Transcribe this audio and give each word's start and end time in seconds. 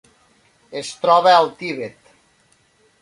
Es 0.81 0.89
troba 1.03 1.35
al 1.41 1.51
Tibet. 1.61 2.11